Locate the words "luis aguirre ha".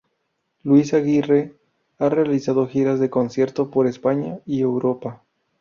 0.63-2.09